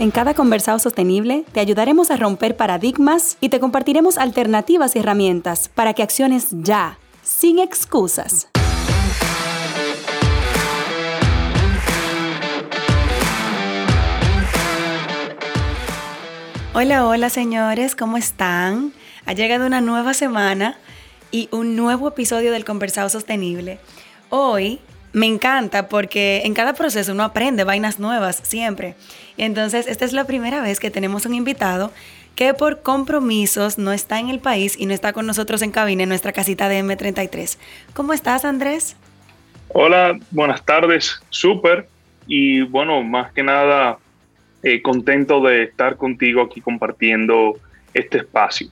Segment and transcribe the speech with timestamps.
[0.00, 5.68] En cada conversado sostenible te ayudaremos a romper paradigmas y te compartiremos alternativas y herramientas
[5.68, 8.48] para que acciones ya, sin excusas.
[16.72, 18.94] Hola, hola señores, ¿cómo están?
[19.26, 20.78] Ha llegado una nueva semana
[21.30, 23.78] y un nuevo episodio del Conversado Sostenible.
[24.30, 24.80] Hoy
[25.12, 28.94] me encanta porque en cada proceso uno aprende vainas nuevas siempre.
[29.36, 31.92] Entonces, esta es la primera vez que tenemos un invitado
[32.34, 36.04] que por compromisos no está en el país y no está con nosotros en cabina
[36.04, 37.58] en nuestra casita de M33.
[37.92, 38.96] ¿Cómo estás, Andrés?
[39.68, 41.88] Hola, buenas tardes, súper.
[42.26, 43.98] Y bueno, más que nada,
[44.62, 47.58] eh, contento de estar contigo aquí compartiendo
[47.92, 48.68] este espacio.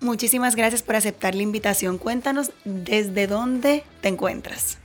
[0.00, 1.98] Muchísimas gracias por aceptar la invitación.
[1.98, 4.78] Cuéntanos desde dónde te encuentras.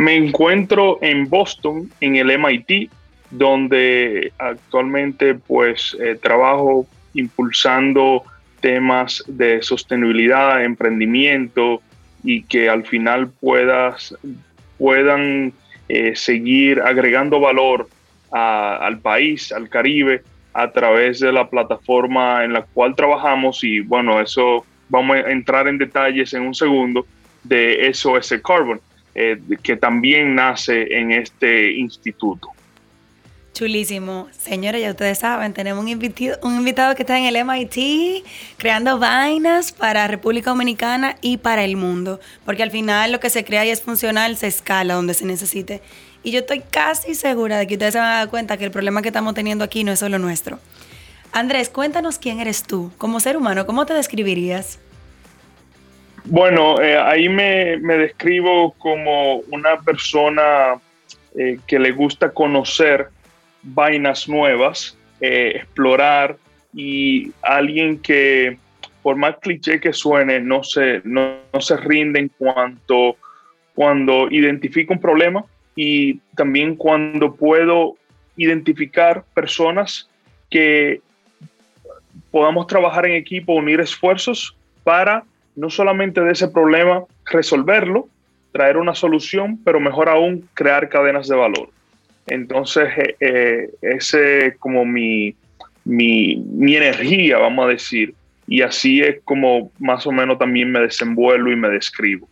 [0.00, 2.90] Me encuentro en Boston, en el MIT,
[3.30, 8.22] donde actualmente pues eh, trabajo impulsando
[8.62, 11.82] temas de sostenibilidad, emprendimiento
[12.24, 14.16] y que al final puedas,
[14.78, 15.52] puedan
[15.90, 17.86] eh, seguir agregando valor
[18.30, 20.22] al país, al Caribe,
[20.54, 25.68] a través de la plataforma en la cual trabajamos y bueno, eso vamos a entrar
[25.68, 27.04] en detalles en un segundo
[27.44, 28.80] de SOS Carbon.
[29.22, 32.48] Eh, que también nace en este instituto.
[33.52, 34.28] Chulísimo.
[34.32, 38.24] Señores, ya ustedes saben, tenemos un invitado, un invitado que está en el MIT
[38.56, 42.18] creando vainas para República Dominicana y para el mundo.
[42.46, 45.82] Porque al final lo que se crea y es funcional se escala donde se necesite.
[46.22, 48.70] Y yo estoy casi segura de que ustedes se van a dar cuenta que el
[48.70, 50.58] problema que estamos teniendo aquí no es solo nuestro.
[51.32, 52.90] Andrés, cuéntanos quién eres tú.
[52.96, 54.78] Como ser humano, ¿cómo te describirías?
[56.30, 60.80] Bueno, eh, ahí me, describo como una persona
[61.36, 63.08] eh, que le gusta conocer
[63.64, 66.36] vainas nuevas, eh, explorar
[66.72, 68.58] y alguien que,
[69.02, 73.16] por más cliché que suene, no se, no, se rinde en cuanto
[73.74, 77.96] cuando identifico un problema y también cuando puedo
[78.36, 80.08] identificar personas
[80.48, 81.00] que
[82.30, 85.24] podamos trabajar en equipo, unir esfuerzos para
[85.56, 88.08] no solamente de ese problema resolverlo,
[88.52, 91.70] traer una solución, pero mejor aún crear cadenas de valor.
[92.26, 95.34] Entonces, eh, eh, ese es como mi,
[95.84, 98.14] mi, mi, energía, vamos a decir,
[98.46, 102.28] y así es como más o menos también me desenvuelvo y me describo.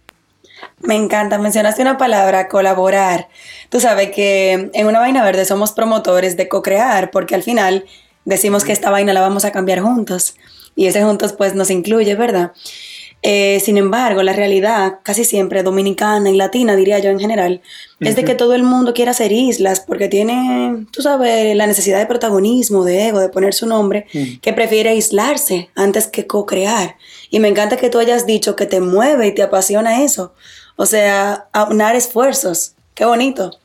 [0.83, 3.29] Me encanta, mencionaste una palabra, colaborar.
[3.69, 7.85] Tú sabes que en una vaina verde somos promotores de co-crear, porque al final
[8.25, 10.37] decimos que esta vaina la vamos a cambiar juntos,
[10.75, 12.53] y ese juntos pues nos incluye, ¿verdad?
[13.23, 17.61] Eh, sin embargo, la realidad, casi siempre dominicana y latina, diría yo en general,
[17.99, 21.99] es de que todo el mundo quiere hacer islas porque tiene, tú sabes, la necesidad
[21.99, 24.07] de protagonismo, de ego, de poner su nombre,
[24.41, 26.97] que prefiere aislarse antes que co-crear.
[27.29, 30.35] Y me encanta que tú hayas dicho que te mueve y te apasiona eso.
[30.77, 32.77] O sea, aunar esfuerzos.
[32.95, 33.59] Qué bonito.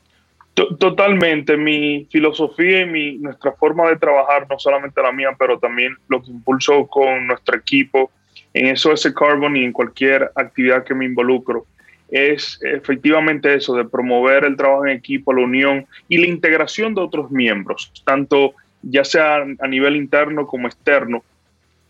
[0.54, 5.96] Totalmente, mi filosofía y mi, nuestra forma de trabajar, no solamente la mía, pero también
[6.08, 8.10] lo que impulso con nuestro equipo,
[8.54, 11.66] en eso ese Carbon y en cualquier actividad que me involucro.
[12.08, 17.00] Es efectivamente eso, de promover el trabajo en equipo, la unión y la integración de
[17.00, 21.24] otros miembros, tanto ya sea a nivel interno como externo,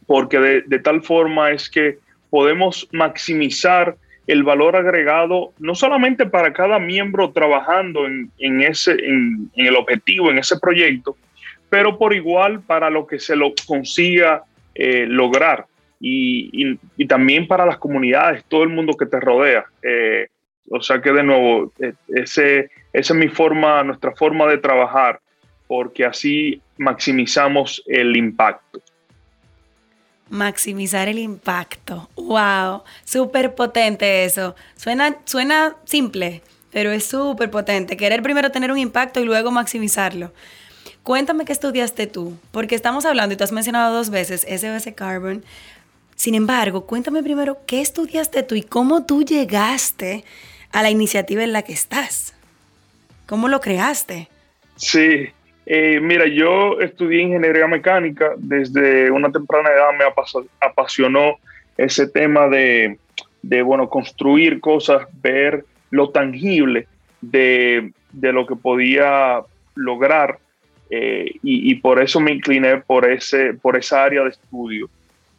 [0.07, 1.99] porque de, tal forma es que
[2.31, 3.97] podemos maximizar
[4.27, 10.39] el valor agregado, no solamente para cada miembro trabajando en, ese, en, el objetivo, en
[10.39, 11.17] ese proyecto,
[11.69, 14.45] pero por igual para lo que se lo consiga
[14.75, 15.67] eh, lograr
[16.07, 19.65] y, también para las comunidades, todo el mundo que te rodea.
[19.83, 20.29] Eh,
[20.71, 25.21] o sea que de nuevo, eh, ese, esa es mi forma, nuestra forma de trabajar,
[25.67, 28.81] porque así maximizamos el impacto.
[30.29, 32.09] Maximizar el impacto.
[32.17, 32.83] ¡Wow!
[33.05, 34.55] Súper potente eso.
[34.75, 37.97] Suena, suena simple, pero es súper potente.
[37.97, 40.33] Querer primero tener un impacto y luego maximizarlo.
[41.03, 45.45] Cuéntame qué estudiaste tú, porque estamos hablando, y tú has mencionado dos veces SOS Carbon,
[46.17, 50.25] sin embargo, cuéntame primero qué estudiaste tú y cómo tú llegaste
[50.73, 52.35] a la iniciativa en la que estás.
[53.27, 54.29] ¿Cómo lo creaste?
[54.77, 55.29] Sí,
[55.67, 58.33] eh, mira, yo estudié ingeniería mecánica.
[58.37, 60.05] Desde una temprana edad me
[60.61, 61.39] apasionó
[61.77, 62.99] ese tema de,
[63.63, 66.87] bueno, construir cosas, ver lo tangible
[67.21, 69.43] de, lo que podía
[69.75, 70.39] lograr
[70.91, 74.89] eh, y, por eso me incliné por, ese, por esa área de estudio.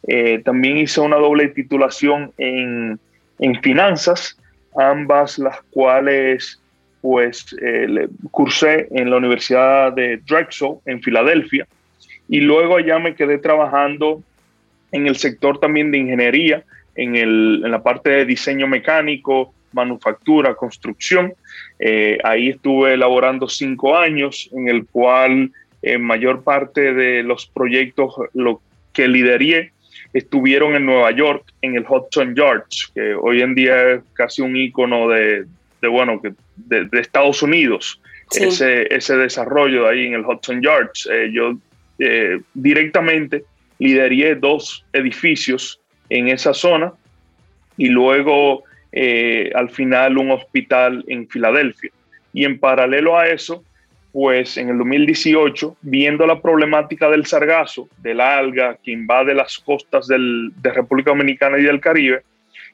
[0.06, 2.98] Eh, también hice una doble titulación en,
[3.38, 4.38] en finanzas,
[4.76, 6.60] ambas las cuales
[7.00, 11.66] pues eh, cursé en la Universidad de Drexel en Filadelfia
[12.28, 14.22] y luego allá me quedé trabajando
[14.92, 16.64] en el sector también de ingeniería,
[16.94, 21.34] en, el, en la parte de diseño mecánico, manufactura, construcción.
[21.78, 25.52] Eh, ahí estuve elaborando cinco años, en el cual
[25.82, 28.60] en mayor parte de los proyectos lo
[28.92, 29.72] que lideré
[30.16, 34.56] estuvieron en Nueva York, en el Hudson Yards, que hoy en día es casi un
[34.56, 35.44] icono de,
[35.82, 38.00] bueno, que de, Estados Unidos,
[38.34, 41.06] ese, ese desarrollo de ahí en el Hudson Yards.
[41.12, 41.58] Eh, yo
[41.98, 43.44] eh, directamente
[43.78, 46.94] lideré dos edificios en esa zona
[47.76, 51.90] y luego eh, al final un hospital en Filadelfia.
[52.32, 53.62] Y en paralelo a eso,
[54.16, 60.06] pues en el 2018, viendo la problemática del sargazo, del alga que invade las costas
[60.06, 62.22] del, de República Dominicana y del Caribe,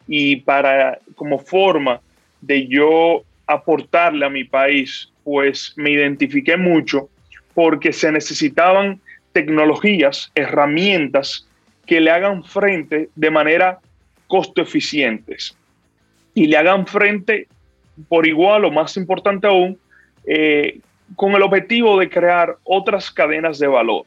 [0.07, 2.01] y para como forma
[2.43, 7.09] de yo aportarle a mi país, pues me identifiqué mucho
[7.55, 9.01] porque se necesitaban
[9.33, 11.49] tecnologías, herramientas
[11.87, 13.81] que le hagan frente de manera
[14.29, 15.57] costo eficientes
[16.35, 17.49] y le hagan frente
[18.09, 19.77] por igual o más importante aún,
[20.25, 20.79] eh,
[21.17, 24.05] con el objetivo de crear otras cadenas de valor.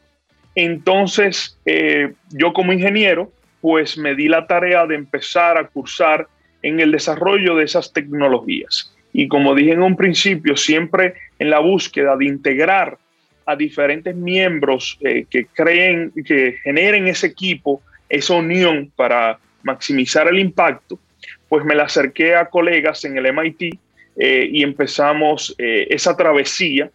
[0.55, 3.31] Entonces, eh, yo como ingeniero,
[3.61, 6.27] pues me di la tarea de empezar a cursar
[6.61, 8.93] en el desarrollo de esas tecnologías.
[9.11, 12.97] Y como dije en un principio, siempre en la búsqueda de integrar
[13.45, 20.39] a diferentes miembros eh, que creen, que generen ese equipo, esa unión para maximizar el
[20.39, 20.99] impacto,
[21.47, 23.79] pues me la acerqué a colegas en el MIT
[24.17, 26.89] eh, y empezamos eh, esa travesía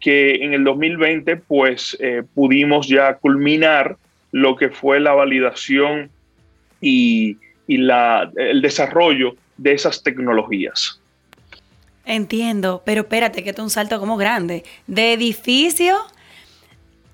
[0.00, 1.96] que en el 2020 pues
[2.34, 3.96] pudimos ya culminar
[4.30, 6.10] lo que fue la validación
[6.80, 11.00] y, y la, el desarrollo de esas tecnologías.
[12.04, 14.62] Entiendo, pero espérate, que es un salto como grande.
[14.86, 15.96] De edificio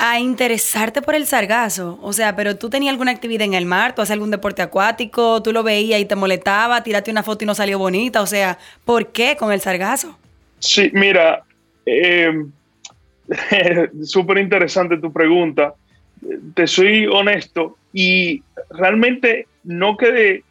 [0.04, 1.96] a interesarte por el sargazo.
[2.02, 5.40] O sea, pero tú tenías alguna actividad en el mar, tú hacías algún deporte acuático,
[5.44, 8.20] tú lo veías y te molestaba, tiraste una foto y no salió bonita.
[8.20, 10.18] O sea, ¿por qué con el sargazo?
[10.58, 11.44] Sí, mira,
[11.86, 12.32] eh,
[14.02, 15.72] súper interesante tu pregunta.
[16.54, 20.42] Te soy honesto y realmente no que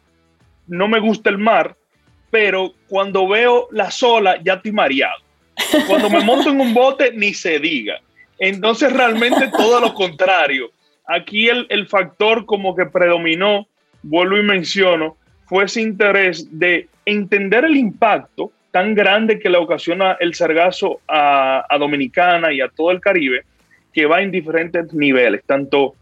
[0.66, 1.76] no me gusta el mar,
[2.30, 5.20] pero cuando veo la sola ya estoy mareado.
[5.86, 8.00] Cuando me monto en un bote, ni se diga.
[8.44, 10.72] Entonces, realmente todo lo contrario.
[11.06, 13.68] Aquí el, el factor como que predominó,
[14.02, 15.16] vuelvo y menciono,
[15.46, 21.64] fue ese interés de entender el impacto tan grande que le ocasiona el sargazo a,
[21.78, 23.44] Dominicana y a todo el Caribe,
[23.92, 25.94] que va en diferentes niveles, tanto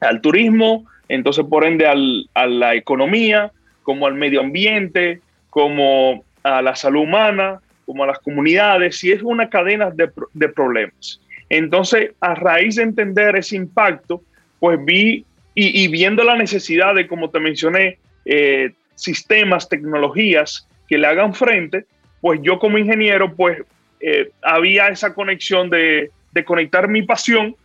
[0.00, 3.52] al turismo, entonces por ende al, a la economía,
[3.84, 9.22] como al medio ambiente, como a la salud humana, como a las comunidades, y es
[9.22, 11.20] una cadena de, problemas.
[11.48, 14.22] Entonces, a raíz de entender ese impacto,
[14.58, 15.24] pues vi
[15.58, 21.86] y, viendo la necesidad de, como te mencioné, eh, sistemas, tecnologías que le hagan frente,
[22.20, 23.62] pues yo como ingeniero, pues
[24.00, 26.10] eh, había esa conexión de,
[26.44, 27.56] conectar mi pasión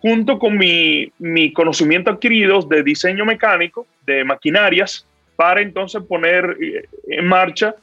[0.00, 6.88] junto con mi, mi, conocimiento adquirido de diseño mecánico, de maquinarias, para entonces poner eh,
[7.08, 7.76] en marcha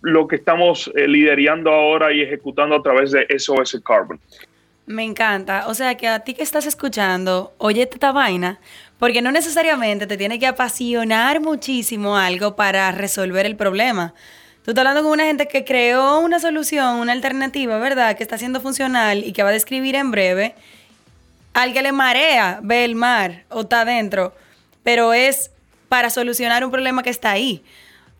[0.00, 4.18] lo que estamos liderando ahora y ejecutando a través de SOS Carbon.
[4.92, 5.68] Me encanta.
[5.68, 8.60] O sea que a ti que estás escuchando, oye esta vaina,
[8.98, 14.12] porque no necesariamente te tiene que apasionar muchísimo algo para resolver el problema.
[14.62, 18.16] Tú estás hablando con una gente que creó una solución, una alternativa, ¿verdad?
[18.16, 20.54] Que está siendo funcional y que va a describir en breve.
[21.54, 24.34] Al que le marea, ve el mar o está adentro,
[24.82, 25.50] pero es
[25.88, 27.64] para solucionar un problema que está ahí.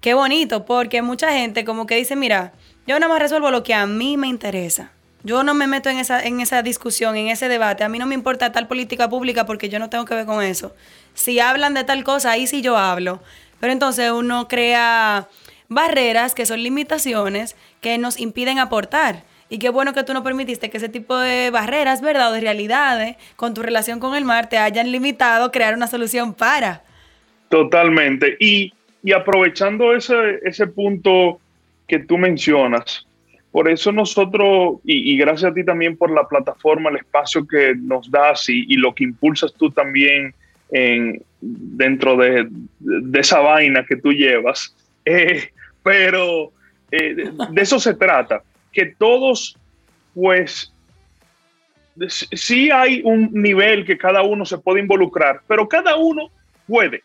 [0.01, 2.55] Qué bonito, porque mucha gente como que dice, mira,
[2.87, 4.91] yo nada más resuelvo lo que a mí me interesa.
[5.25, 7.85] Yo no me meto en esa, en esa discusión, en ese debate.
[7.85, 10.43] A mí no me importa tal política pública porque yo no tengo que ver con
[10.43, 10.75] eso.
[11.15, 13.23] Si hablan de tal cosa, ahí sí yo hablo.
[13.61, 15.29] Pero entonces uno crea
[15.69, 19.23] barreras que son limitaciones que nos impiden aportar.
[19.49, 22.31] Y qué bueno que tú no permitiste que ese tipo de barreras, ¿verdad?
[22.31, 26.33] O de realidades con tu relación con el mar te hayan limitado crear una solución
[26.35, 26.83] para.
[27.49, 28.37] Totalmente.
[28.41, 28.73] Y,
[29.15, 31.39] aprovechando ese, ese punto
[31.87, 33.07] que tú mencionas,
[33.53, 38.11] por eso nosotros, y, gracias a ti también por la plataforma, el espacio que nos
[38.11, 40.35] das y, lo que impulsas tú también
[40.71, 42.49] en, dentro de,
[43.15, 45.51] esa vaina que tú llevas, eh,
[45.83, 46.53] pero
[46.91, 48.43] de, de eso se trata,
[48.73, 49.57] que todos,
[50.15, 50.73] pues,
[52.09, 56.31] sí hay un nivel que cada uno se puede involucrar, pero cada uno
[56.67, 57.03] puede.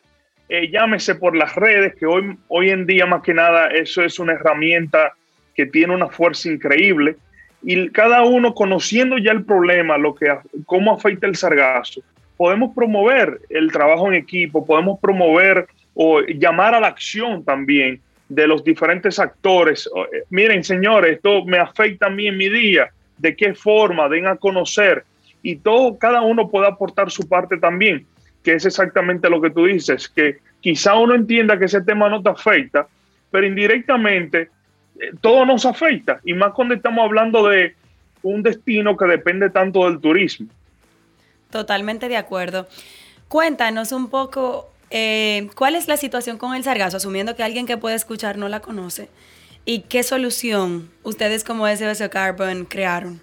[0.50, 4.18] Eh, llámese por las redes, que hoy, hoy en día más que nada eso es
[4.18, 5.14] una herramienta
[5.58, 7.18] que tiene una fuerza increíble.
[7.64, 10.34] Y cada uno conociendo ya el problema, lo que,
[10.66, 12.02] cómo afecta el sargazo,
[12.38, 18.00] podemos promover el trabajo en equipo, podemos promover o llamar a la acción también
[18.30, 19.90] de los diferentes actores.
[20.14, 22.90] Eh, miren, señores, esto me afecta a mí en mi día.
[23.18, 24.08] ¿De qué forma?
[24.08, 25.04] Den a conocer.
[25.42, 28.06] Y todo, cada uno puede aportar su parte también
[28.48, 32.24] que es exactamente lo que tú dices, que quizá uno entienda que ese tema no
[32.24, 32.88] te afecta,
[33.30, 34.48] pero indirectamente
[35.22, 37.76] todo nos afecta, y más cuando estamos hablando de
[38.24, 40.48] un destino que depende tanto del turismo.
[41.50, 42.68] Totalmente de acuerdo.
[43.28, 47.78] Cuéntanos un poco eh, cuál es la situación con el sargazo, asumiendo que alguien que
[47.78, 49.10] puede escuchar no la conoce,
[49.66, 53.22] y qué solución ustedes como SBC Carbon crearon.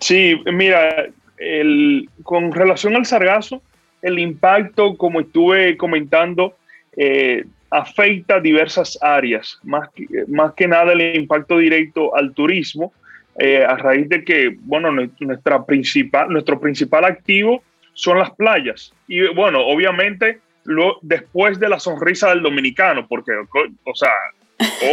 [0.00, 1.06] Sí, mira,
[1.38, 3.62] el, con relación al sargazo,
[4.02, 6.56] el impacto, como estuve comentando,
[6.96, 7.44] eh,
[7.74, 12.92] afecta diversas áreas, más que, más que nada el impacto directo al turismo,
[13.38, 17.62] eh, a raíz de que, bueno, nuestra principal, nuestro principal activo
[17.92, 18.92] son las playas.
[19.08, 23.32] Y bueno, obviamente, lo, después de la sonrisa del dominicano, porque,
[23.84, 24.12] o sea,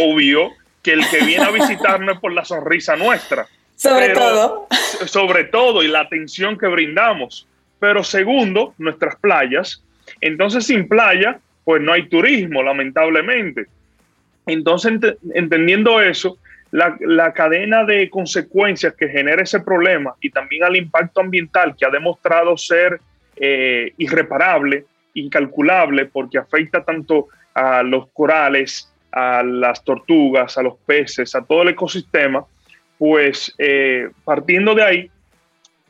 [0.02, 0.50] obvio
[0.82, 3.46] que el que viene a visitarnos es por la sonrisa nuestra.
[3.76, 4.66] Sobre todo.
[5.06, 7.46] Sobre todo, y la atención que brindamos
[7.82, 9.82] pero segundo, nuestras playas.
[10.20, 13.66] Entonces, sin playa, pues no hay turismo, lamentablemente.
[14.46, 16.38] Entonces, entendiendo eso,
[16.72, 21.90] la, cadena de consecuencias que genera ese problema y también al impacto ambiental que ha
[21.90, 23.00] demostrado ser
[23.36, 31.34] eh, irreparable, incalculable, porque afecta tanto a los corales, a las tortugas, a los peces,
[31.34, 32.44] a todo el ecosistema,
[32.98, 35.10] pues eh, partiendo de ahí,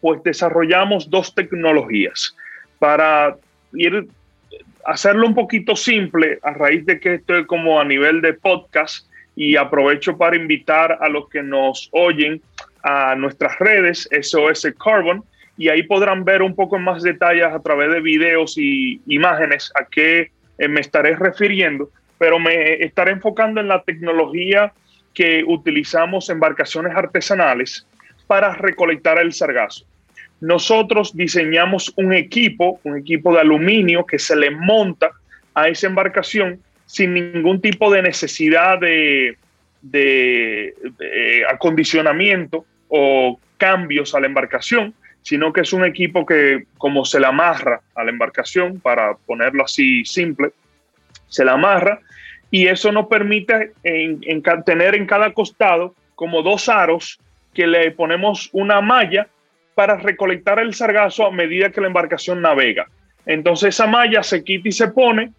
[0.00, 2.34] pues desarrollamos dos tecnologías
[2.80, 3.36] para
[3.72, 4.08] ir
[4.84, 9.56] hacerlo un poquito simple a raíz de que estoy como a nivel de podcast y
[9.56, 12.40] aprovecho para invitar a los que nos oyen
[12.82, 15.24] a nuestras redes SOS Carbon
[15.56, 19.84] y ahí podrán ver un poco más detalles a través de videos y imágenes a
[19.84, 24.72] qué eh, me estaré refiriendo, pero me estaré enfocando en la tecnología
[25.14, 27.86] que utilizamos embarcaciones artesanales
[28.26, 29.86] para recolectar el sargazo
[30.42, 35.12] nosotros diseñamos un equipo, un equipo de aluminio que se le monta
[35.54, 39.38] a esa embarcación sin ningún tipo de necesidad de,
[41.48, 47.26] acondicionamiento o cambios a la embarcación, sino que es un equipo que como se le
[47.26, 50.50] amarra a la embarcación, para ponerlo así simple,
[51.28, 52.00] se la amarra
[52.50, 53.74] y eso nos permite
[54.66, 57.20] tener en cada costado como dos aros
[57.54, 59.28] que le ponemos una malla
[59.74, 62.86] para recolectar el sargazo a medida que la embarcación navega.
[63.26, 65.32] Entonces esa malla se quita y se pone,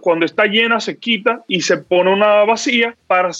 [0.00, 3.30] cuando está llena se quita y se pone una vacía para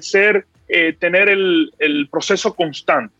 [0.00, 3.14] ser, eh, tener el, proceso constante.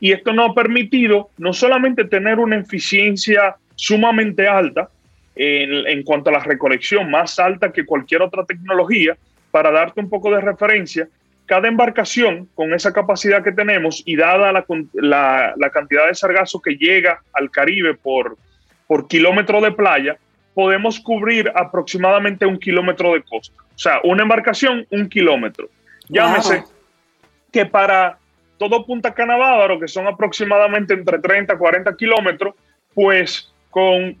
[0.00, 4.90] Y esto nos ha permitido no solamente tener una eficiencia sumamente alta
[5.36, 9.16] en cuanto a la recolección, más alta que cualquier otra tecnología,
[9.50, 11.08] para darte un poco de referencia,
[11.50, 17.22] cada embarcación con esa capacidad que tenemos y dada la, cantidad de sargazo que llega
[17.32, 18.38] al Caribe por,
[18.86, 20.16] por kilómetro de playa,
[20.54, 23.60] podemos cubrir aproximadamente un kilómetro de costa.
[23.74, 25.68] O sea, una embarcación, un kilómetro.
[26.08, 26.62] Llámese
[27.50, 28.16] que para
[28.56, 29.36] todo Punta Cana
[29.80, 32.54] que son aproximadamente entre 30 y 40 kilómetros,
[32.94, 34.16] pues con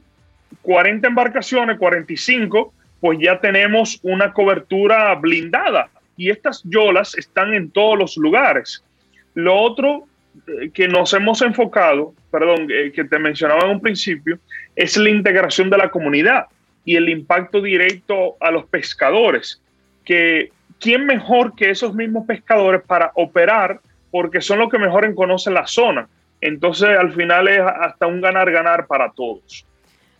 [0.62, 7.98] 40 embarcaciones, 45, pues ya tenemos una cobertura blindada y estas yolas están en todos
[7.98, 8.84] los lugares.
[9.32, 10.04] Lo otro
[10.48, 14.38] eh, que nos hemos enfocado, perdón, eh, que te mencionaba en un principio,
[14.76, 16.44] es la integración de la comunidad
[16.84, 19.62] y el impacto directo a los pescadores.
[20.04, 25.54] Que quién mejor que esos mismos pescadores para operar, porque son los que mejor conocen
[25.54, 26.06] la zona.
[26.42, 29.66] Entonces, al final es hasta un ganar-ganar para todos.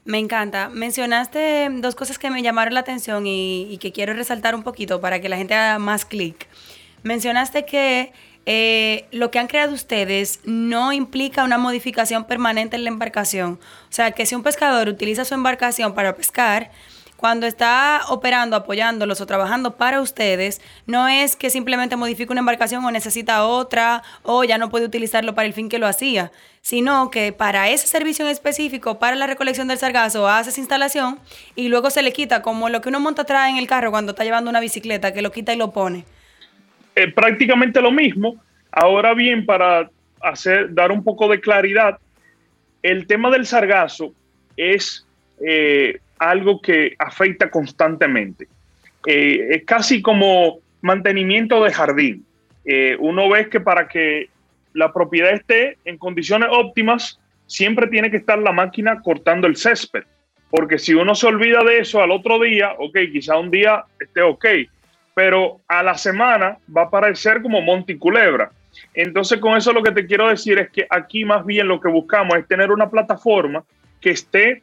[0.05, 0.69] Me encanta.
[0.71, 5.21] Mencionaste dos cosas que me llamaron la atención y, que quiero resaltar un poquito para
[5.21, 6.47] que la gente haga más clic.
[7.03, 8.13] Mencionaste que
[8.47, 13.61] eh, lo que han creado ustedes no implica una modificación permanente en la embarcación.
[13.85, 16.71] O sea, que si un pescador utiliza su embarcación para pescar,
[17.21, 22.83] cuando está operando, apoyándolos o trabajando para ustedes, no es que simplemente modifique una embarcación
[22.83, 27.11] o necesita otra o ya no puede utilizarlo para el fin que lo hacía, sino
[27.11, 31.19] que para ese servicio en específico, para la recolección del sargazo, hace esa instalación
[31.55, 34.13] y luego se le quita, como lo que uno monta atrás en el carro cuando
[34.13, 36.07] está llevando una bicicleta, que lo quita y lo pone.
[36.97, 38.37] Eh, prácticamente lo mismo.
[38.73, 39.91] Ahora bien, para
[40.23, 41.99] hacer, dar un poco de claridad,
[42.83, 44.15] el tema del sargazo
[44.57, 45.07] es
[45.47, 48.47] eh, algo que afecta constantemente.
[49.07, 52.25] Eh, es casi como mantenimiento de jardín.
[53.01, 54.29] uno ve que para que
[54.75, 60.05] la propiedad esté en condiciones óptimas, siempre tiene que estar la máquina cortando el césped.
[60.51, 64.23] Porque si uno se olvida de eso al otro día, ok, quizá un día esté
[64.23, 64.47] ok,
[65.15, 68.51] pero a la semana va a parecer como monticulebra.
[68.95, 71.89] Entonces, con eso lo que te quiero decir es que aquí más bien lo que
[71.89, 73.65] buscamos es tener una plataforma
[74.01, 74.63] que esté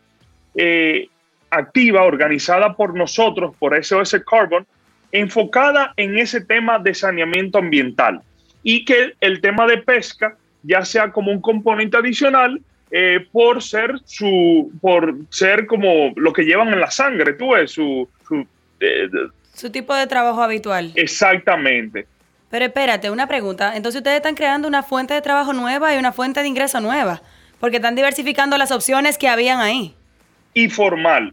[0.55, 1.09] eh,
[1.49, 4.65] activa, organizada por nosotros, por SOS Carbon,
[5.11, 8.21] enfocada en ese tema de saneamiento ambiental.
[8.63, 12.61] Y que el tema de pesca ya sea como un componente adicional
[12.91, 17.71] eh, por ser su por ser como lo que llevan en la sangre tú ves
[17.71, 18.47] su su,
[18.79, 19.09] eh,
[19.53, 20.91] su tipo de trabajo habitual.
[20.95, 22.07] Exactamente.
[22.49, 23.75] Pero espérate una pregunta.
[23.75, 27.21] Entonces ustedes están creando una fuente de trabajo nueva y una fuente de ingreso nueva
[27.59, 29.96] porque están diversificando las opciones que habían ahí
[30.57, 30.69] y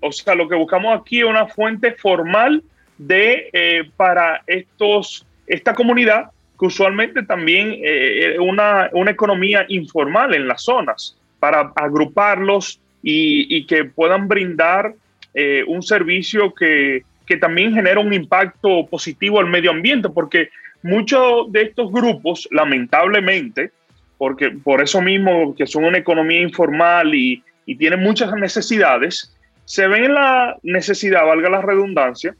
[0.02, 2.62] o sea lo que buscamos aquí es una fuente formal
[2.98, 10.46] de eh, para estos esta comunidad que usualmente también eh, una, una, economía informal en
[10.46, 14.94] las zonas para agruparlos y, que puedan brindar
[15.32, 20.48] eh, un servicio que, que, también genera un impacto positivo al medio ambiente, porque
[20.82, 23.72] muchos de estos grupos, lamentablemente,
[24.16, 29.86] porque por eso mismo que son una economía informal y, y tienen muchas necesidades, se
[29.88, 32.34] ven en la necesidad, valga la redundancia,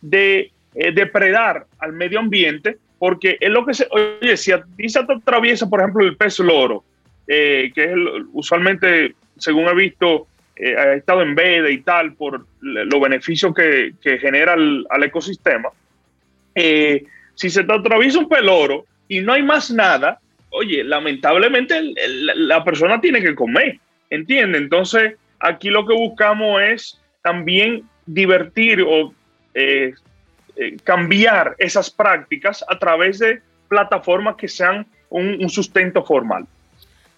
[0.00, 4.88] de eh, depredar al medio ambiente porque es lo que se, oye, si a ti
[4.90, 6.84] se atraviesa, por ejemplo, el pez loro,
[7.26, 7.92] eh, que es
[8.34, 13.94] usualmente, según he visto, eh, ha estado en veda y tal, por los beneficios que,
[14.02, 15.70] que genera al, ecosistema,
[16.54, 21.94] eh, si se te atraviesa un pez loro y no hay más nada, oye, lamentablemente
[22.06, 23.78] la persona tiene que comer,
[24.10, 24.60] ¿entiendes?
[24.60, 29.14] Entonces, aquí lo que buscamos es también divertir o
[29.54, 29.94] eh,
[30.84, 36.46] cambiar esas prácticas a través de plataformas que sean un, sustento formal.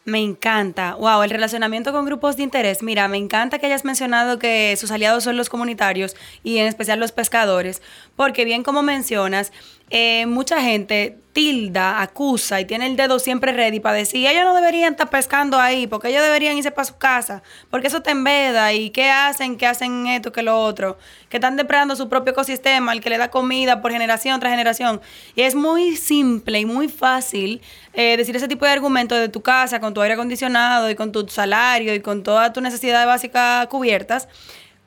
[0.04, 0.94] Me encanta.
[0.94, 2.82] Wow, el relacionamiento con grupos de interés.
[2.82, 6.98] Mira, me encanta que hayas mencionado que sus aliados son los comunitarios y en especial
[6.98, 7.82] los pescadores,
[8.16, 9.52] porque bien como mencionas,
[9.94, 14.54] eh, mucha gente tilda, acusa y tiene el dedo siempre ready para decir, ellos no
[14.54, 18.72] deberían estar pescando ahí, porque ellos deberían irse para su casa, porque eso te embeda
[18.72, 20.96] y qué hacen, qué hacen esto, que lo otro,
[21.28, 25.02] que están depredando su propio ecosistema, el que le da comida por generación tras generación.
[25.34, 27.60] Y es muy simple y muy fácil
[27.92, 31.12] eh, decir ese tipo de argumentos de tu casa, con tu aire acondicionado y con
[31.12, 34.26] tu salario y con todas tus necesidades básicas cubiertas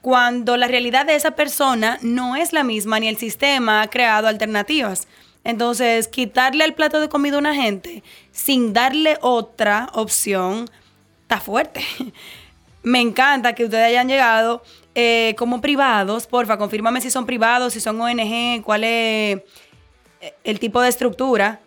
[0.05, 4.27] cuando la realidad de esa persona no es la misma ni el sistema ha creado
[4.27, 5.07] alternativas.
[5.43, 10.69] Entonces, quitarle el plato de comida a una gente sin darle otra opción
[11.23, 11.81] está fuerte.
[12.83, 14.61] Me encanta que ustedes hayan llegado
[14.93, 16.27] eh, como privados.
[16.27, 19.37] Porfa, confírmame si son privados, si son ONG, cuál es
[20.21, 21.61] eh, el tipo de estructura.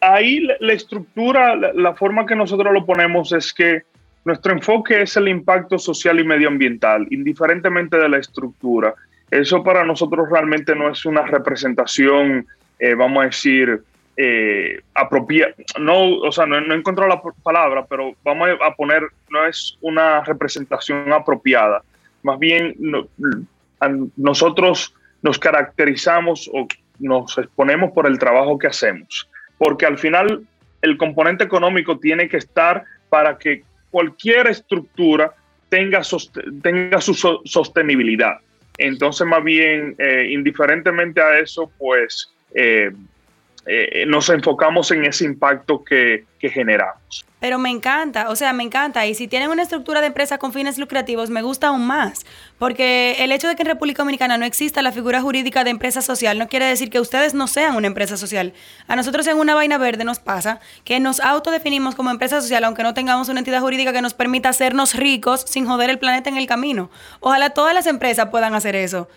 [0.00, 3.84] Ahí la, estructura, la forma que nosotros lo ponemos es que
[4.24, 8.94] nuestro enfoque es el impacto social y medioambiental, indiferentemente de la estructura.
[9.30, 12.46] Eso para nosotros realmente no es una representación,
[12.78, 13.82] eh, vamos a decir,
[14.16, 14.80] eh.
[15.80, 20.22] No, o sea, no, no encuentro la palabra, pero vamos a poner, no es una
[20.22, 21.82] representación apropiada.
[22.22, 22.74] Más bien,
[24.16, 26.66] nosotros nos caracterizamos o
[27.00, 30.46] nos exponemos por el trabajo que hacemos, porque al final
[30.80, 35.32] el componente económico tiene que estar para que cualquier estructura
[35.68, 36.02] tenga,
[36.62, 38.38] tenga su sostenibilidad.
[38.76, 42.90] Entonces, más bien, eh, indiferentemente a eso, pues eh,
[43.66, 47.24] eh, nos enfocamos en ese impacto que, que, generamos.
[47.40, 49.06] Pero me encanta, o sea, me encanta.
[49.06, 52.26] Y si tienen una estructura de empresa con fines lucrativos, me gusta aún más.
[52.58, 56.02] Porque el hecho de que en República Dominicana no exista la figura jurídica de empresa
[56.02, 58.52] social no quiere decir que ustedes no sean una empresa social.
[58.86, 62.82] A nosotros en una vaina verde nos pasa que nos autodefinimos como empresa social, aunque
[62.82, 66.36] no tengamos una entidad jurídica que nos permita hacernos ricos sin joder el planeta en
[66.36, 66.90] el camino.
[67.20, 69.08] Ojalá todas las empresas puedan hacer eso.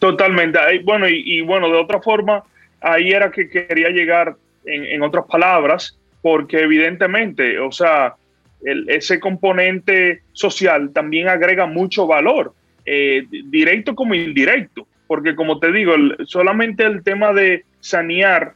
[0.00, 0.58] Totalmente.
[0.84, 2.44] Bueno, y, y bueno, de otra forma
[2.80, 8.14] ahí era que quería llegar en, otras palabras, porque evidentemente, o sea,
[8.62, 12.52] ese componente social también agrega mucho valor.
[12.90, 15.92] eh, directo como indirecto, porque como te digo,
[16.24, 18.54] solamente el tema de sanear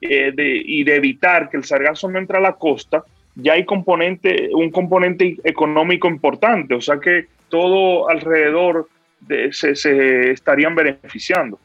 [0.00, 3.02] eh, y de evitar que el sargazo no entre a la costa,
[3.34, 8.88] ya hay componente, un componente económico importante, o sea que todo alrededor
[9.20, 11.58] de, se estarían beneficiando.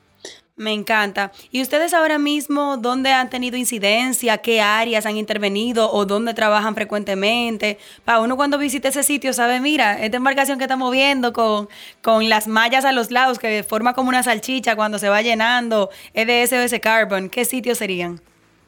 [0.57, 1.31] Me encanta.
[1.51, 4.39] ¿Y ustedes ahora mismo dónde han tenido incidencia?
[4.39, 7.77] ¿Qué áreas han intervenido o dónde trabajan frecuentemente?
[8.03, 11.69] Para uno cuando visite ese sitio sabe, mira, esta embarcación que estamos viendo con,
[12.01, 15.91] con las mallas a los lados que forma como una salchicha cuando se va llenando,
[16.15, 17.29] es de SOS Carbon.
[17.29, 18.19] ¿Qué sitios serían?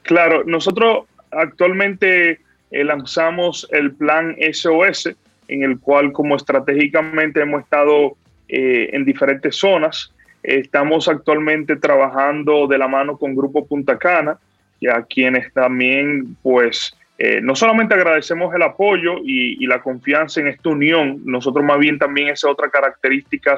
[0.03, 5.09] Claro, nosotros actualmente eh, lanzamos el plan SOS,
[5.47, 8.15] en el cual como estratégicamente hemos estado
[8.47, 14.37] eh, en diferentes zonas Estamos actualmente trabajando de la mano con Grupo Punta Cana,
[14.79, 20.47] y a quienes también, pues, eh, no solamente agradecemos el apoyo y, la confianza en
[20.47, 23.57] esta unión, nosotros más bien también es otra característica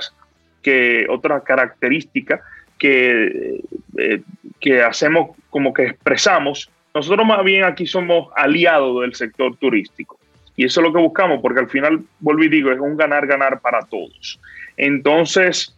[0.64, 2.42] que, otra característica
[2.78, 3.62] que,
[3.98, 4.22] eh,
[4.60, 6.72] que hacemos como que expresamos.
[6.94, 10.18] Nosotros más bien aquí somos aliados del sector turístico.
[10.56, 13.62] Y eso es lo que buscamos, porque al final, vuelvo y digo, es un ganar-ganar
[13.62, 14.40] para todos.
[14.76, 15.76] Entonces,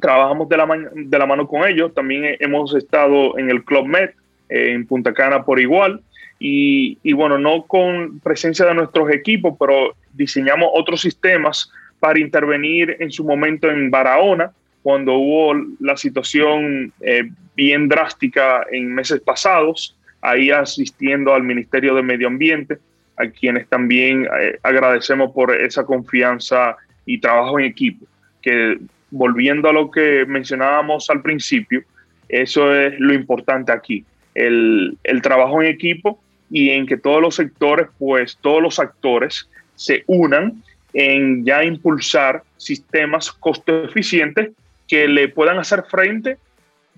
[0.00, 1.94] trabajamos de la, de la mano con ellos.
[1.94, 4.10] También hemos estado en el Club Med,
[4.48, 6.00] eh, en Punta Cana por igual.
[6.38, 12.96] Y, y, bueno, no con presencia de nuestros equipos, pero diseñamos otros sistemas para intervenir
[13.00, 19.96] en su momento en Barahona, cuando hubo la situación eh, bien drástica en meses pasados,
[20.20, 22.78] ahí asistiendo al Ministerio de Medio Ambiente,
[23.16, 28.06] a quienes también eh, agradecemos por esa confianza y trabajo en equipo,
[28.42, 28.78] que
[29.10, 31.82] volviendo a lo que mencionábamos al principio,
[32.28, 37.88] eso es lo importante aquí, el, trabajo en equipo y en que todos los sectores,
[37.98, 44.50] pues todos los actores se unan en ya impulsar sistemas costo eficientes
[44.88, 46.38] que le puedan hacer frente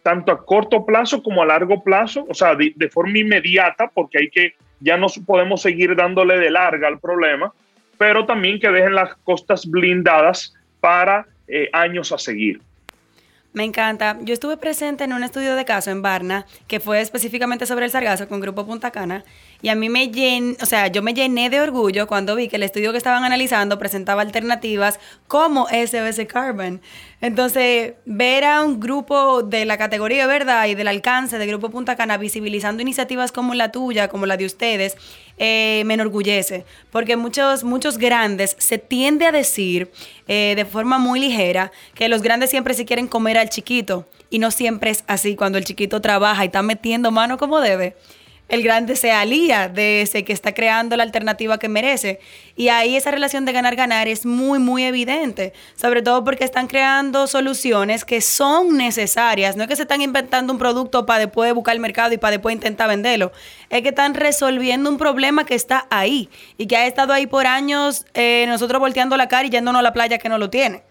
[0.03, 4.19] tanto a corto plazo como a largo plazo, o sea, de, de, forma inmediata, porque
[4.19, 7.53] hay que, ya no podemos seguir dándole de larga al problema,
[7.99, 12.61] pero también que dejen las costas blindadas para eh, años a seguir.
[13.53, 14.19] Me encanta.
[14.23, 17.91] Yo estuve presente en un estudio de caso en Barna que fue específicamente sobre el
[17.91, 19.25] sargazo con Grupo Punta Cana
[19.61, 20.09] y a mí me
[20.61, 23.79] o sea, yo me llené de orgullo cuando vi que el estudio que estaban analizando
[23.79, 26.81] presentaba alternativas como SOS Carbon.
[27.21, 31.97] Entonces, ver a un grupo de la categoría verdad y del alcance de Grupo Punta
[31.97, 34.97] Cana visibilizando iniciativas como la tuya, como la de ustedes,
[35.39, 39.91] eh, me enorgullece, porque muchos, muchos grandes se tiende a decir
[40.29, 44.07] eh, de forma muy ligera que los grandes siempre se quieren comer al chiquito.
[44.31, 47.97] Y no siempre es así cuando el chiquito trabaja y está metiendo mano como debe
[48.49, 52.19] el grande se alía de ese que está creando la alternativa que merece.
[52.57, 57.27] Y ahí esa relación de ganar-ganar es muy, muy evidente, sobre todo porque están creando
[57.27, 59.57] soluciones que son necesarias.
[59.57, 62.33] No es que se están inventando un producto para después buscar el mercado y para
[62.33, 63.33] después intentar venderlo.
[63.71, 67.47] Es que están resolviendo un problema que está ahí y que ha estado ahí por
[67.47, 70.83] años, eh, nosotros volteando la cara y yéndonos a la playa que no lo tiene.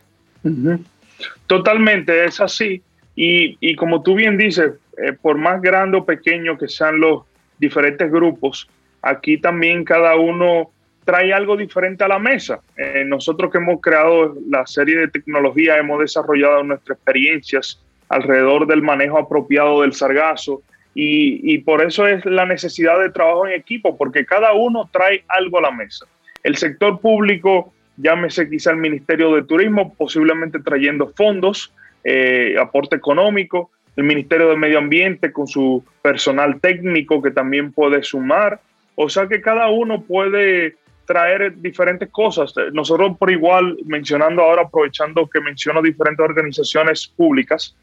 [1.48, 2.82] Totalmente, es así.
[3.16, 7.24] Y, como tú bien dices, eh, por más grande o pequeño que sean los
[7.60, 8.68] diferentes grupos.
[9.02, 10.72] Aquí también cada uno
[11.06, 12.60] trae algo diferente a la mesa.
[12.76, 18.82] Eh, nosotros que hemos creado la serie de tecnología, hemos desarrollado nuestras experiencias alrededor del
[18.82, 20.62] manejo apropiado del sargazo
[20.94, 25.24] y, y, por eso es la necesidad de trabajo en equipo, porque cada uno trae
[25.28, 26.08] algo a la mesa.
[26.44, 31.72] El sector público, llámese quizá el Ministerio de Turismo, posiblemente trayendo fondos,
[32.04, 38.04] eh, aporte económico, el Ministerio de Medio Ambiente con su personal técnico que también puede
[38.04, 38.62] sumar.
[38.96, 42.54] O sea que cada uno puede traer diferentes cosas.
[42.74, 47.76] Nosotros por igual, mencionando ahora, aprovechando que menciono diferentes organizaciones públicas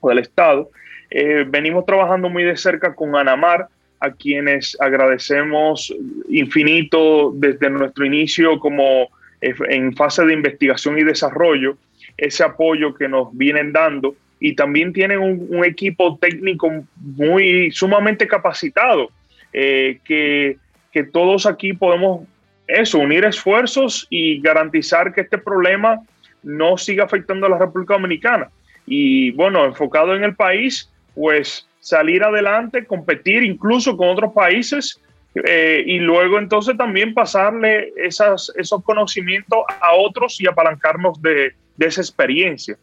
[0.00, 0.70] o del Estado,
[1.10, 3.68] eh, venimos trabajando muy de cerca con Anamar,
[4.00, 5.94] a quienes agradecemos
[6.28, 9.08] infinito desde nuestro inicio como
[9.40, 11.76] eh, en fase de investigación y desarrollo,
[12.16, 19.08] ese apoyo que nos vienen dando y también tienen un, equipo técnico muy sumamente capacitado,
[19.52, 20.56] eh, que,
[20.90, 22.26] que, todos aquí podemos
[22.66, 26.00] eso, unir esfuerzos y garantizar que este problema
[26.42, 28.50] no siga afectando a la República Dominicana.
[28.84, 35.00] Y bueno, enfocado en el país, pues salir adelante, competir incluso con otros países
[35.36, 42.00] eh, y luego entonces también pasarle esos conocimientos a otros y apalancarnos de, de esa
[42.00, 42.76] experiencia.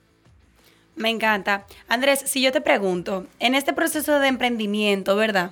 [1.00, 1.66] Me encanta.
[1.88, 5.52] Andrés, si yo te pregunto, en este proceso de emprendimiento, ¿verdad?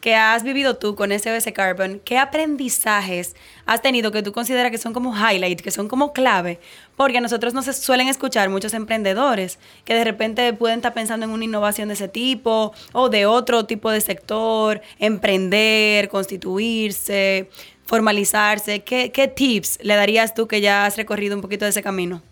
[0.00, 3.34] que has vivido tú con SOS Carbon, ¿qué aprendizajes
[3.66, 6.60] has tenido que tú consideras que son como highlight, que son como clave?
[6.96, 11.32] Porque a nosotros nos suelen escuchar muchos emprendedores que de repente pueden estar pensando en
[11.32, 17.50] una innovación de ese tipo o de otro tipo de sector, emprender, constituirse,
[17.84, 18.80] formalizarse.
[18.80, 22.22] ¿Qué, qué tips le darías tú que ya has recorrido un poquito de ese camino?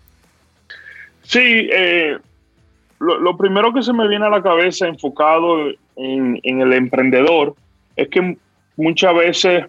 [1.24, 2.18] Sí, eh,
[3.04, 7.54] lo, primero que se me viene a la cabeza enfocado en, el emprendedor
[7.96, 8.36] es que
[8.76, 9.64] muchas veces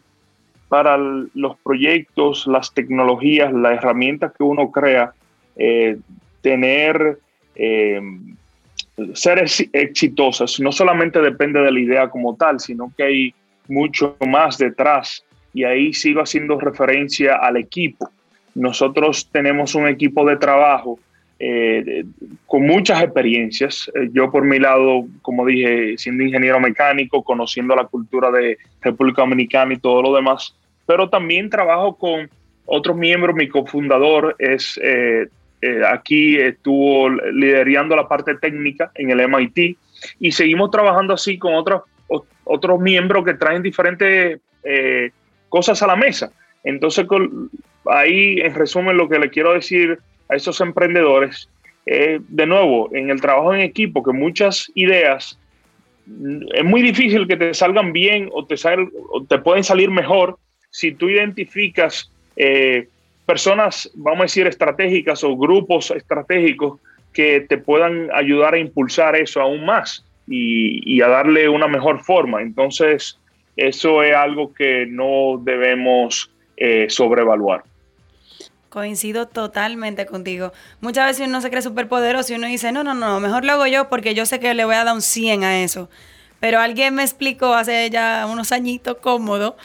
[0.69, 5.13] para los proyectos, las tecnologías, las herramientas que uno crea,
[5.55, 5.97] eh,
[6.41, 7.19] tener,
[7.55, 8.01] eh,
[9.13, 13.33] ser exitosas, no solamente depende de la idea como tal, sino que hay
[13.67, 15.23] mucho más detrás.
[15.53, 18.09] Y ahí sigo haciendo referencia al equipo.
[18.55, 20.99] Nosotros tenemos un equipo de trabajo
[21.37, 22.05] eh,
[22.45, 23.91] con muchas experiencias.
[23.93, 29.21] Eh, yo por mi lado, como dije, siendo ingeniero mecánico, conociendo la cultura de República
[29.21, 32.29] Dominicana y todo lo demás, pero también trabajo con
[32.65, 34.79] otros miembros, mi cofundador es...
[34.81, 35.27] Eh,
[35.89, 39.75] aquí estuvo liderando la parte técnica en el MIT
[40.19, 41.81] y seguimos trabajando así con otros,
[42.43, 44.39] otros miembros que traen diferentes
[45.49, 46.31] cosas a la mesa.
[46.63, 47.07] Entonces,
[47.87, 49.97] ahí en resumen lo que le quiero decir
[50.29, 51.49] a esos emprendedores,
[51.85, 55.39] eh, de nuevo, en el trabajo en equipo, que muchas ideas
[56.05, 58.55] mm, es muy difícil que te salgan bien o te,
[59.27, 60.37] te pueden salir mejor
[60.71, 62.87] si tú identificas eh,
[63.25, 66.79] personas, vamos a decir, estratégicas o grupos estratégicos
[67.13, 72.41] que te puedan ayudar a impulsar eso aún más y, a darle una mejor forma.
[72.41, 73.17] Entonces,
[73.55, 77.63] eso es algo que no debemos eh, sobrevaluar.
[78.75, 80.51] Coincido totalmente contigo.
[80.81, 83.53] Muchas veces uno se cree súper poderoso y uno dice, no, no, no, mejor lo
[83.53, 85.89] hago yo porque yo sé que le voy a dar un 100 a eso.
[86.41, 89.55] Pero alguien me explicó hace ya unos añitos cómodo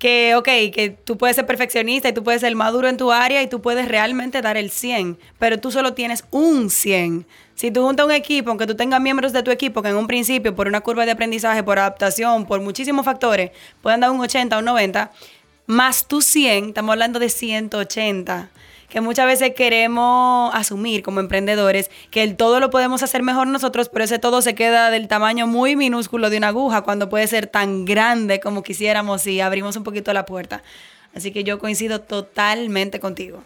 [0.00, 3.40] que, ok, que tú puedes ser perfeccionista y tú puedes ser maduro en tu área
[3.40, 7.24] y tú puedes realmente dar el 100, pero tú solo tienes un 100.
[7.54, 10.08] Si tú juntas un equipo, aunque tú tengas miembros de tu equipo que en un
[10.08, 14.56] principio, por una curva de aprendizaje, por adaptación, por muchísimos factores, pueden dar un 80
[14.56, 15.12] o un 90,
[15.66, 18.50] más tu 100, estamos hablando de 180
[18.88, 23.88] que muchas veces queremos asumir como emprendedores que el todo lo podemos hacer mejor nosotros,
[23.88, 27.46] pero ese todo se queda del tamaño muy minúsculo de una aguja cuando puede ser
[27.46, 30.62] tan grande como quisiéramos si abrimos un poquito la puerta.
[31.14, 33.42] Así que yo coincido totalmente contigo.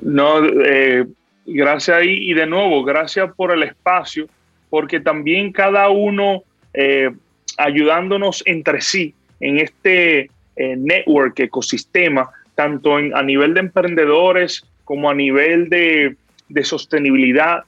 [0.00, 1.04] No, eh,
[1.46, 4.28] gracias y, de nuevo, gracias por el espacio,
[4.70, 7.10] porque también cada uno eh,
[7.58, 10.30] ayudándonos entre sí en este
[10.60, 16.16] eh, network, ecosistema, tanto a nivel de emprendedores como a nivel de,
[16.62, 17.64] sostenibilidad,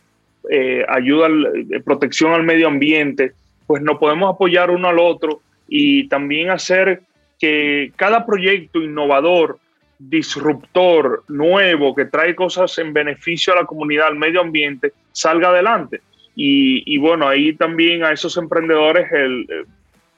[0.50, 3.32] eh, ayuda, de protección al medio ambiente,
[3.66, 7.00] pues nos podemos apoyar uno al otro y también hacer
[7.40, 9.58] que cada proyecto innovador,
[9.98, 16.02] disruptor, nuevo, que trae cosas en beneficio a la comunidad, al medio ambiente, salga adelante.
[16.34, 19.64] Y, bueno, ahí también a esos emprendedores eh,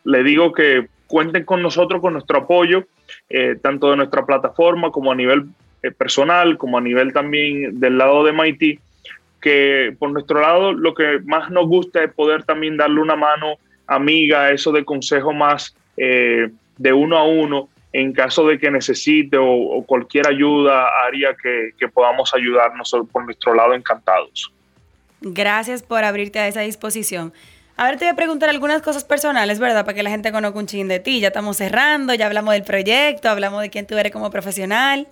[0.02, 2.86] le digo que cuenten con nosotros, con nuestro apoyo,
[3.28, 5.46] eh, tanto de nuestra plataforma como a nivel
[5.82, 8.80] eh, personal, como a nivel también del lado de MIT,
[9.40, 13.58] que por nuestro lado lo que más nos gusta es poder también darle una mano
[13.86, 19.36] amiga, eso de consejo más eh, de uno a uno, en caso de que necesite
[19.38, 24.50] o, cualquier ayuda haría que, que podamos ayudarnos por nuestro lado encantados.
[25.20, 27.32] Gracias por abrirte a esa disposición.
[27.76, 29.84] A ver, te voy a preguntar algunas cosas personales, ¿verdad?
[29.84, 31.18] Para que la gente conozca un chin de ti.
[31.18, 35.08] Ya estamos cerrando, ya hablamos del proyecto, hablamos de quién tú eres como profesional,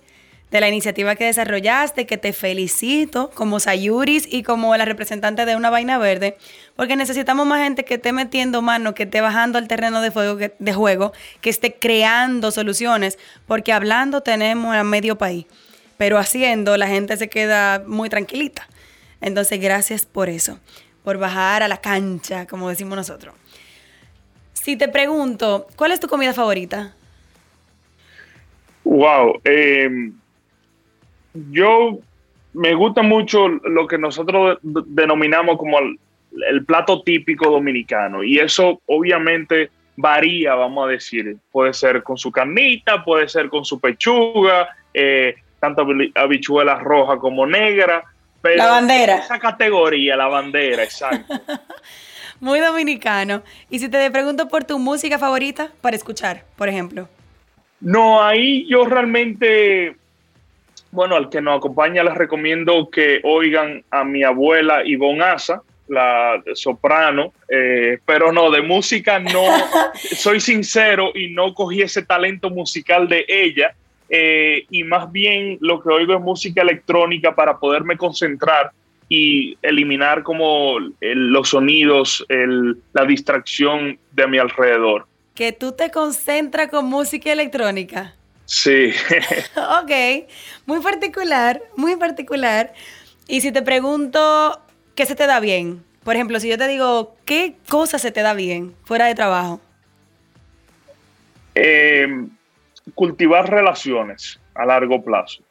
[0.49, 5.57] de la iniciativa que desarrollaste, que te felicito como Sayuris y como la representante de
[5.57, 6.37] Una Vaina Verde,
[6.77, 10.73] porque necesitamos más gente que esté metiendo mano, que esté bajando al terreno de, de
[10.73, 15.47] juego, que esté creando soluciones, porque hablando tenemos a medio país,
[15.97, 18.69] pero haciendo la gente se queda muy tranquilita.
[19.19, 20.59] Entonces, gracias por eso
[21.03, 23.35] por bajar a la cancha, como decimos nosotros.
[24.53, 26.93] Si te pregunto, ¿cuál es tu comida favorita?
[28.83, 30.13] Wow, em,
[31.33, 31.99] yo
[32.53, 35.99] me gusta mucho lo que nosotros denominamos como el,
[36.65, 43.03] plato típico dominicano y eso obviamente varía, vamos a decir, puede ser con su carnita,
[43.03, 45.85] puede ser con su pechuga, eh, tanto
[46.15, 47.45] habichuelas roja como
[48.43, 49.15] la bandera.
[49.17, 51.33] Esa categoría, la bandera, exacto.
[52.39, 53.41] Muy dominicano.
[53.69, 57.07] Y si te pregunto por tu música favorita para escuchar, por ejemplo.
[57.79, 59.95] No, ahí yo realmente,
[60.91, 66.41] bueno, al que nos acompaña les recomiendo que oigan a mi abuela Ivonne Asa, la
[66.53, 69.43] soprano, eh, pero no, de música no,
[69.95, 73.75] soy sincero y no cogí ese talento musical de ella.
[74.15, 78.71] Eh, y más bien lo que oigo es música electrónica para poderme concentrar
[79.09, 85.07] y eliminar como los sonidos, la distracción de mi alrededor.
[85.33, 88.13] Que tú te concentras con música electrónica.
[88.45, 88.91] Sí.
[89.81, 89.91] ok,
[90.67, 92.71] muy particular, muy particular.
[93.27, 94.61] Y si te pregunto,
[94.93, 95.83] ¿qué se te da bien?
[96.03, 99.59] Por ejemplo, si yo te digo, ¿qué cosa se te da bien fuera de trabajo?
[101.55, 102.27] Eh,
[102.95, 105.43] cultivar relaciones a largo plazo.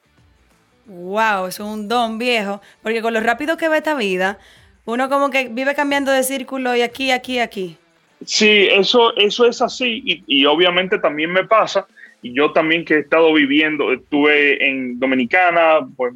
[0.87, 4.39] Wow, eso es un don viejo, porque con lo rápido que va esta vida,
[4.85, 7.77] uno como que vive cambiando de círculo y aquí, aquí, aquí.
[8.25, 11.87] Sí, eso, eso es así y, y obviamente también me pasa
[12.23, 16.15] y yo también que he estado viviendo, estuve en Dominicana pues,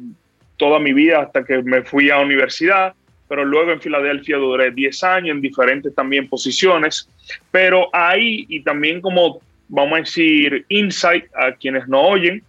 [0.55, 2.93] toda mi vida hasta que me fui a universidad,
[3.27, 7.09] pero luego en Filadelfia duré 10 años en diferentes también posiciones,
[7.51, 12.43] pero ahí y también como vamos a decir insight a quienes no oyen,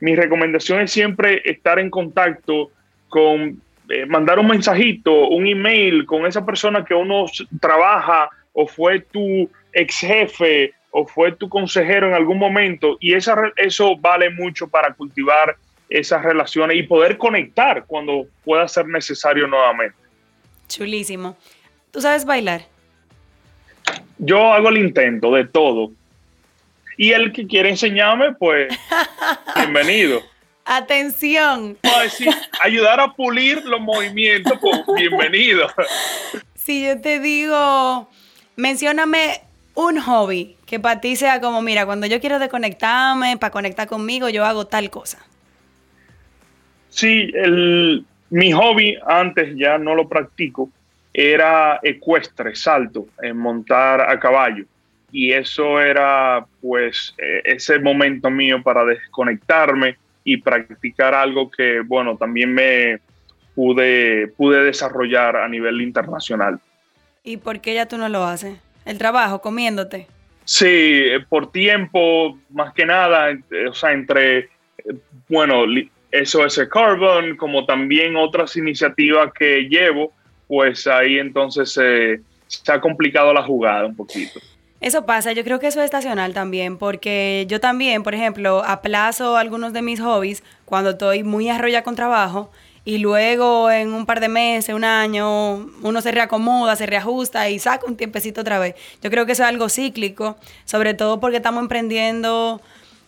[0.00, 2.70] mi recomendación es siempre estar en contacto
[3.08, 7.26] con, eh, mandar un mensajito, un email con esa persona que uno
[7.60, 13.36] trabaja o fue tu ex jefe o fue tu consejero en algún momento y esa,
[13.56, 15.56] eso vale mucho para cultivar
[15.88, 19.96] esas relaciones y poder conectar cuando pueda ser necesario nuevamente.
[20.68, 21.36] Chulísimo.
[21.90, 22.62] ¿Tú sabes bailar?
[24.18, 25.90] Yo hago el intento de todo.
[27.00, 28.68] Y el que quiere enseñarme, pues,
[29.56, 30.20] bienvenido.
[30.66, 31.78] Atención.
[32.60, 35.66] ayudar a pulir los movimientos, pues, bienvenido.
[36.56, 38.06] Si yo te digo,
[38.56, 39.40] mencióname
[39.72, 44.28] un hobby que para ti sea como, mira, cuando yo quiero desconectarme, para conectar conmigo,
[44.28, 45.24] yo hago tal cosa.
[46.90, 50.68] Sí, el, mi hobby antes ya no lo practico,
[51.14, 54.66] era ecuestre, salto, en montar a caballo.
[55.12, 62.16] Y eso era pues e, ese momento mío para desconectarme y practicar algo que, bueno,
[62.16, 63.00] también me
[63.54, 66.60] pude, pude desarrollar a nivel internacional.
[67.24, 68.58] ¿Y por qué ya tú no lo haces?
[68.84, 70.06] El trabajo, comiéndote.
[70.44, 74.48] Sí, eh, por tiempo, más que nada, eh, o sea, entre, eh,
[75.28, 75.64] bueno,
[76.10, 80.12] eso es el Carbon, como también otras iniciativas que llevo,
[80.48, 84.40] pues ahí entonces se ha complicado la jugada un poquito.
[84.80, 89.36] Eso pasa, yo creo que eso es estacional también, porque yo también, por ejemplo, aplazo
[89.36, 92.50] algunos de mis hobbies cuando estoy muy arrollada con trabajo
[92.82, 97.58] y luego en un par de meses, un año, uno se reacomoda, se reajusta y
[97.58, 98.74] saca un tiempecito otra vez.
[99.02, 102.62] Yo creo que eso es algo cíclico, sobre todo porque estamos emprendiendo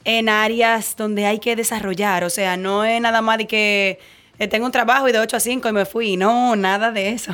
[0.04, 3.98] en áreas donde hay que desarrollar, o sea, no es nada más de que
[4.38, 7.11] eh, tengo un trabajo y de 8 a 5 y me fui, no, nada de
[7.11, 7.32] eso.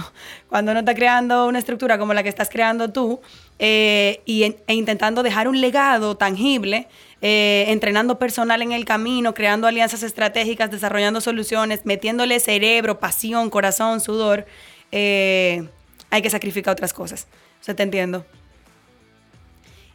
[0.48, 3.20] Cuando uno está creando una estructura como la que estás creando tú
[3.59, 6.88] eh, y, e intentando dejar un legado tangible,
[7.21, 14.01] eh, entrenando personal en el camino, creando alianzas estratégicas, desarrollando soluciones, metiéndole cerebro, pasión, corazón,
[14.01, 14.47] sudor,
[14.92, 15.68] eh,
[16.11, 17.27] hay que sacrificar otras cosas.
[17.61, 18.25] O sea, te entiendo.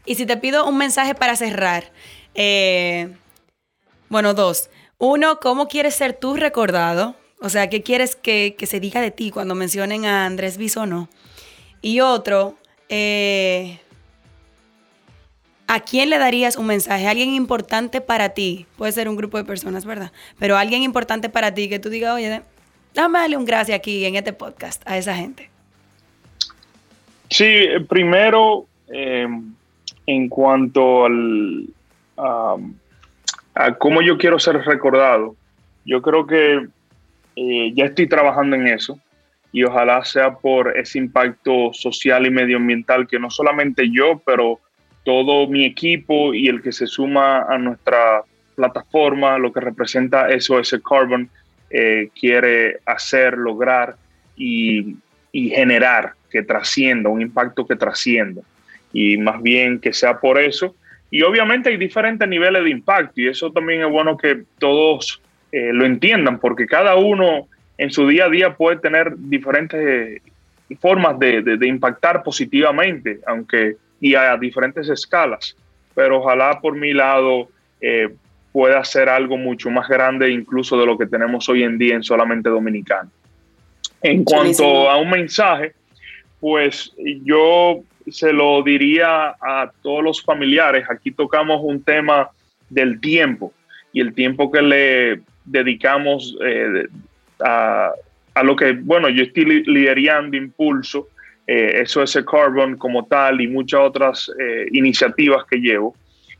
[0.06, 1.92] Y si te pido un mensaje para cerrar,
[4.10, 4.70] bueno, dos.
[4.98, 7.16] Uno, ¿cómo quieres ser tú recordado?
[7.42, 11.10] O sea, ¿qué quieres que, se diga de ti cuando mencionen a Andrés Bisono?
[11.82, 12.56] Y otro,
[12.90, 13.80] eh,
[15.68, 17.08] ¿A quién le darías un mensaje?
[17.08, 18.68] ¿Alguien importante para ti?
[18.78, 20.12] Puede ser un grupo de personas, ¿verdad?
[20.38, 22.44] Pero alguien importante para ti que tú digas, oye,
[22.94, 25.50] dame un gracias aquí en este podcast a esa gente.
[27.30, 29.28] Sí, primero, eh,
[30.06, 31.68] en cuanto al,
[32.18, 35.36] a cómo yo quiero ser recordado,
[35.86, 36.68] yo creo que
[37.36, 39.00] eh, ya estoy trabajando en eso
[39.54, 44.60] y ojalá sea por ese impacto social y medioambiental que no solamente yo, pero
[45.06, 48.24] todo mi equipo y el que se suma a nuestra
[48.56, 51.30] plataforma, lo que representa SOS Carbon,
[51.70, 53.96] eh, quiere hacer, lograr
[54.36, 54.98] y,
[55.32, 58.42] generar que trascienda, un impacto que trascienda.
[58.92, 60.76] Y más bien que sea por eso.
[61.12, 65.72] Y obviamente hay diferentes niveles de impacto y eso también es bueno que todos eh,
[65.74, 67.48] lo entiendan porque cada uno
[67.84, 70.22] en su día a día puede tener diferentes
[70.80, 75.56] formas de, de impactar positivamente, aunque y a diferentes escalas.
[75.96, 77.48] Pero ojalá por mi lado
[77.80, 78.10] eh,
[78.52, 82.04] pueda ser algo mucho más grande incluso de lo que tenemos hoy en día en
[82.04, 83.10] solamente dominicano.
[84.02, 85.74] En cuanto a un mensaje,
[86.42, 90.86] pues yo se lo diría a todos los familiares.
[90.90, 92.30] Aquí tocamos un tema
[92.70, 93.54] del tiempo
[93.94, 96.88] y el tiempo que le dedicamos eh,
[97.44, 101.10] a lo que, bueno, yo estoy liderando Impulso,
[101.46, 105.96] eh, SOS Carbon como tal y muchas otras eh, iniciativas que llevo.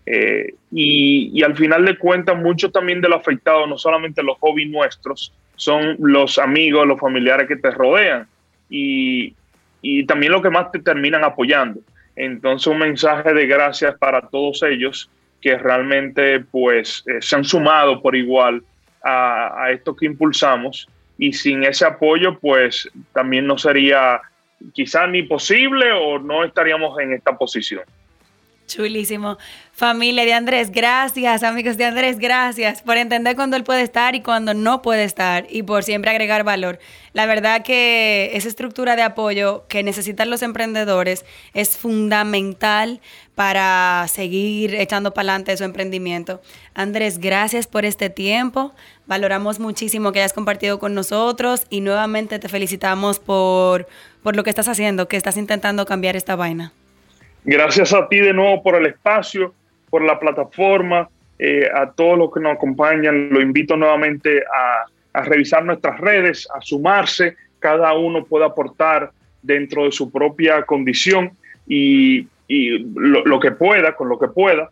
[0.06, 4.70] Eh, y, al final de cuentas, mucho también de lo afectado, no solamente los hobbies
[4.70, 8.28] nuestros, son los amigos, los familiares que te rodean
[8.70, 9.34] y,
[9.82, 11.80] y también lo que más te terminan apoyando.
[12.16, 15.10] Entonces, un mensaje de gracias para todos ellos
[15.42, 18.64] que realmente pues se han sumado por igual
[19.04, 20.88] a, a esto que impulsamos
[21.18, 24.22] y sin ese apoyo pues también no sería
[24.74, 27.84] quizás ni posible o no estaríamos en esta posición.
[28.74, 29.38] Chulísimo.
[29.72, 31.44] Familia de Andrés, gracias.
[31.44, 35.46] Amigos de Andrés, gracias por entender cuando él puede estar y cuando no puede estar
[35.48, 36.80] y por siempre agregar valor.
[37.14, 43.00] La verdad que esa estructura de apoyo que necesitan los emprendedores es fundamental
[43.36, 46.42] para seguir echando para adelante su emprendimiento.
[46.74, 48.74] Andrés, gracias por este tiempo.
[49.06, 53.88] Valoramos muchísimo que hayas compartido con nosotros y nuevamente te felicitamos por,
[54.24, 56.74] por lo que estás haciendo, que estás intentando cambiar esta vaina.
[57.46, 59.54] Gracias a ti de nuevo por el espacio,
[59.90, 63.30] por la plataforma, eh, a todos los que nos acompañan.
[63.30, 64.86] Lo invito nuevamente a,
[65.24, 67.36] revisar nuestras redes, a sumarse.
[67.60, 71.32] Cada uno puede aportar dentro de su propia condición
[71.68, 74.70] y, lo, que pueda, con lo que pueda.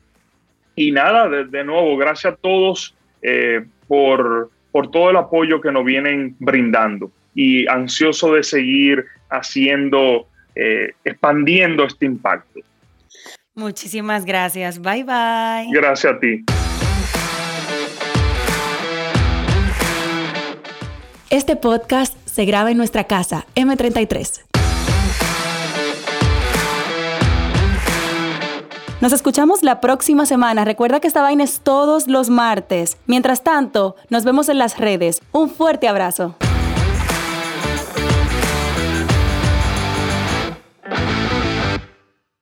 [0.76, 5.84] Y nada, de, nuevo, gracias a todos eh, por, por todo el apoyo que nos
[5.84, 12.60] vienen brindando y ansioso de seguir haciendo eh, expandiendo este impacto.
[13.54, 14.80] Muchísimas gracias.
[14.80, 15.68] Bye bye.
[15.72, 16.44] Gracias a ti.
[21.30, 24.44] Este podcast se graba en nuestra casa, M33.
[29.02, 30.64] Nos escuchamos la próxima semana.
[30.64, 32.98] Recuerda que esta vaina es todos los martes.
[33.08, 35.22] Mientras tanto, nos vemos en las redes.
[35.32, 36.36] Un fuerte abrazo.